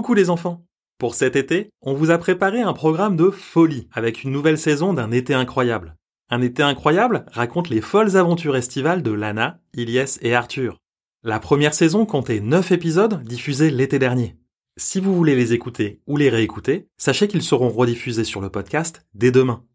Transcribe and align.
Coucou 0.00 0.14
les 0.14 0.30
enfants 0.30 0.64
Pour 0.96 1.14
cet 1.14 1.36
été, 1.36 1.68
on 1.82 1.92
vous 1.92 2.10
a 2.10 2.16
préparé 2.16 2.62
un 2.62 2.72
programme 2.72 3.16
de 3.16 3.28
folie 3.28 3.86
avec 3.92 4.24
une 4.24 4.30
nouvelle 4.30 4.56
saison 4.56 4.94
d'un 4.94 5.10
été 5.10 5.34
incroyable. 5.34 5.94
Un 6.30 6.40
été 6.40 6.62
incroyable 6.62 7.26
raconte 7.32 7.68
les 7.68 7.82
folles 7.82 8.16
aventures 8.16 8.56
estivales 8.56 9.02
de 9.02 9.10
Lana, 9.10 9.60
Ilyes 9.74 10.16
et 10.22 10.34
Arthur. 10.34 10.78
La 11.22 11.38
première 11.38 11.74
saison 11.74 12.06
comptait 12.06 12.40
9 12.40 12.72
épisodes 12.72 13.22
diffusés 13.24 13.68
l'été 13.70 13.98
dernier. 13.98 14.38
Si 14.78 15.00
vous 15.00 15.14
voulez 15.14 15.36
les 15.36 15.52
écouter 15.52 16.00
ou 16.06 16.16
les 16.16 16.30
réécouter, 16.30 16.88
sachez 16.96 17.28
qu'ils 17.28 17.42
seront 17.42 17.68
rediffusés 17.68 18.24
sur 18.24 18.40
le 18.40 18.48
podcast 18.48 19.04
dès 19.12 19.30
demain. 19.30 19.66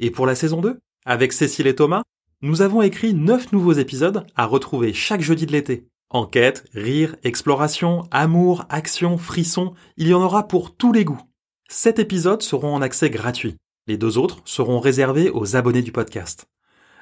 Et 0.00 0.10
pour 0.10 0.26
la 0.26 0.34
saison 0.34 0.60
2, 0.60 0.80
avec 1.06 1.32
Cécile 1.32 1.66
et 1.66 1.74
Thomas, 1.74 2.02
nous 2.42 2.60
avons 2.60 2.82
écrit 2.82 3.14
9 3.14 3.52
nouveaux 3.52 3.72
épisodes 3.72 4.26
à 4.36 4.44
retrouver 4.44 4.92
chaque 4.92 5.22
jeudi 5.22 5.46
de 5.46 5.52
l'été. 5.52 5.86
Enquête, 6.14 6.66
rire, 6.74 7.16
exploration, 7.24 8.02
amour, 8.10 8.66
action, 8.68 9.16
frisson, 9.16 9.72
il 9.96 10.08
y 10.08 10.14
en 10.14 10.20
aura 10.20 10.46
pour 10.46 10.76
tous 10.76 10.92
les 10.92 11.06
goûts. 11.06 11.22
Sept 11.70 11.98
épisodes 11.98 12.42
seront 12.42 12.74
en 12.74 12.82
accès 12.82 13.08
gratuit. 13.08 13.56
Les 13.86 13.96
deux 13.96 14.18
autres 14.18 14.42
seront 14.44 14.78
réservés 14.78 15.30
aux 15.30 15.56
abonnés 15.56 15.80
du 15.80 15.90
podcast. 15.90 16.50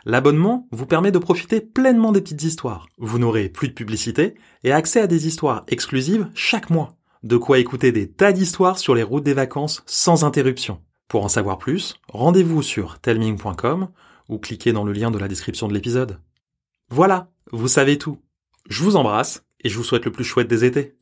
L'abonnement 0.04 0.68
vous 0.70 0.86
permet 0.86 1.10
de 1.10 1.18
profiter 1.18 1.60
pleinement 1.60 2.12
des 2.12 2.20
petites 2.20 2.44
histoires. 2.44 2.86
Vous 2.98 3.18
n'aurez 3.18 3.48
plus 3.48 3.66
de 3.66 3.72
publicité 3.72 4.36
et 4.62 4.70
accès 4.70 5.00
à 5.00 5.08
des 5.08 5.26
histoires 5.26 5.64
exclusives 5.66 6.30
chaque 6.36 6.70
mois. 6.70 6.96
De 7.24 7.36
quoi 7.36 7.58
écouter 7.58 7.90
des 7.90 8.08
tas 8.08 8.30
d'histoires 8.30 8.78
sur 8.78 8.94
les 8.94 9.02
routes 9.02 9.24
des 9.24 9.34
vacances 9.34 9.82
sans 9.86 10.22
interruption. 10.22 10.80
Pour 11.08 11.24
en 11.24 11.28
savoir 11.28 11.58
plus, 11.58 11.96
rendez-vous 12.10 12.62
sur 12.62 13.00
telming.com 13.00 13.88
ou 14.28 14.38
cliquez 14.38 14.72
dans 14.72 14.84
le 14.84 14.92
lien 14.92 15.10
de 15.10 15.18
la 15.18 15.26
description 15.26 15.66
de 15.66 15.74
l'épisode. 15.74 16.20
Voilà, 16.90 17.32
vous 17.50 17.66
savez 17.66 17.98
tout. 17.98 18.20
Je 18.70 18.84
vous 18.84 18.94
embrasse 18.94 19.44
et 19.64 19.68
je 19.68 19.76
vous 19.76 19.82
souhaite 19.82 20.04
le 20.04 20.12
plus 20.12 20.24
chouette 20.24 20.46
des 20.46 20.64
étés. 20.64 20.94